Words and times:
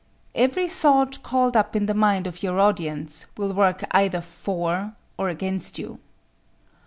Every 0.33 0.67
thought 0.67 1.21
called 1.21 1.55
up 1.55 1.75
in 1.75 1.85
the 1.85 1.93
mind 1.93 2.25
of 2.25 2.41
your 2.41 2.59
audience 2.59 3.27
will 3.37 3.53
work 3.53 3.83
either 3.91 4.21
for 4.21 4.95
or 5.15 5.29
against 5.29 5.77
you. 5.77 5.99